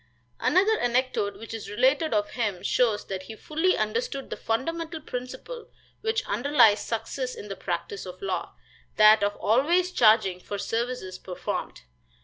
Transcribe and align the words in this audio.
Another 0.39 0.79
anecdote 0.79 1.37
which 1.37 1.53
is 1.53 1.69
related 1.69 2.11
of 2.11 2.31
him 2.31 2.63
shows 2.63 3.05
that 3.05 3.21
he 3.21 3.35
fully 3.35 3.77
understood 3.77 4.31
the 4.31 4.35
fundamental 4.35 4.99
principle 4.99 5.67
which 6.01 6.25
underlies 6.25 6.79
success 6.79 7.35
in 7.35 7.49
the 7.49 7.55
practice 7.55 8.07
of 8.07 8.19
law 8.19 8.53
that 8.95 9.21
of 9.21 9.35
always 9.35 9.91
charging 9.91 10.39
for 10.39 10.57
services 10.57 11.19
performed. 11.19 11.81